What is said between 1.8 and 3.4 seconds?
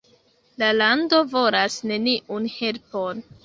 neniun helpon.